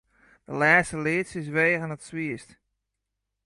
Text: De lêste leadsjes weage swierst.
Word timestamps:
De 0.47 0.53
lêste 0.59 0.93
leadsjes 1.03 1.49
weage 1.55 1.85
swierst. 2.07 2.49